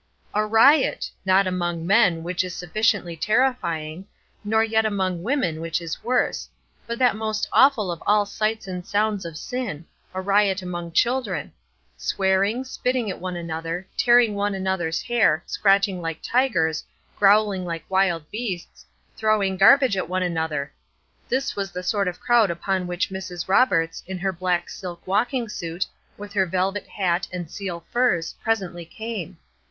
A 0.33 0.43
riot! 0.47 1.11
Not 1.25 1.45
among 1.45 1.85
men, 1.85 2.23
which 2.23 2.43
is 2.43 2.55
sufficiently 2.55 3.15
terrifying; 3.15 4.07
nor 4.43 4.63
yet 4.63 4.83
among 4.83 5.21
women, 5.21 5.61
which 5.61 5.79
is 5.79 6.03
worse; 6.03 6.49
but 6.87 6.97
that 6.97 7.15
most 7.15 7.47
awful 7.53 7.91
of 7.91 8.01
all 8.07 8.25
sights 8.25 8.65
and 8.65 8.83
sounds 8.83 9.25
of 9.25 9.37
sin, 9.37 9.85
a 10.15 10.19
riot 10.19 10.63
among 10.63 10.85
the 10.89 10.95
children. 10.95 11.53
Swearing, 11.97 12.63
spitting 12.63 13.11
at 13.11 13.19
one 13.21 13.35
another, 13.35 13.85
tearing 13.95 14.33
one 14.33 14.55
another's 14.55 15.03
hair, 15.03 15.43
scratching 15.45 16.01
like 16.01 16.17
tigers, 16.23 16.83
growling 17.19 17.63
like 17.63 17.85
wild 17.87 18.27
beasts, 18.31 18.87
throwing 19.15 19.55
garbage 19.55 19.95
at 19.95 20.09
one 20.09 20.23
another! 20.23 20.73
This 21.29 21.55
was 21.55 21.69
the 21.71 21.83
sort 21.83 22.07
of 22.07 22.19
crowd 22.19 22.49
upon 22.49 22.87
which 22.87 23.09
Mrs. 23.11 23.47
Roberts, 23.47 24.01
in 24.07 24.17
her 24.17 24.33
black 24.33 24.67
silk 24.71 25.05
walking 25.05 25.47
suit, 25.47 25.85
with 26.17 26.33
her 26.33 26.47
velvet 26.47 26.87
hat 26.87 27.27
and 27.31 27.51
seal 27.51 27.83
furs, 27.91 28.33
presently 28.41 28.83
came. 28.83 29.37